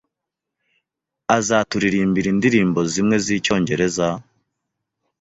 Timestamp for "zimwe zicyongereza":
2.91-4.07